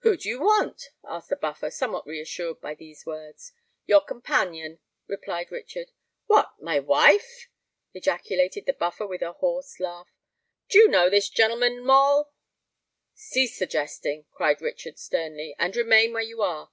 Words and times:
"Who 0.00 0.16
do 0.16 0.28
you 0.28 0.40
want?" 0.40 0.88
asked 1.04 1.28
the 1.28 1.36
Buffer, 1.36 1.70
somewhat 1.70 2.04
reassured 2.04 2.60
by 2.60 2.74
these 2.74 3.06
words. 3.06 3.52
"Your 3.86 4.00
companion," 4.00 4.80
replied 5.06 5.52
Richard. 5.52 5.92
"What! 6.26 6.60
my 6.60 6.80
wife?" 6.80 7.46
ejaculated 7.94 8.66
the 8.66 8.72
Buffer, 8.72 9.06
with 9.06 9.22
a 9.22 9.34
hoarse 9.34 9.78
laugh. 9.78 10.08
"Do 10.68 10.80
you 10.80 10.88
know 10.88 11.08
this 11.08 11.28
gen'leman, 11.30 11.80
Moll?" 11.86 12.32
"Cease 13.14 13.56
this 13.60 13.70
jesting," 13.70 14.26
cried 14.32 14.60
Richard 14.60 14.98
sternly; 14.98 15.54
"and 15.60 15.76
remain 15.76 16.12
where 16.12 16.24
you 16.24 16.42
are. 16.42 16.68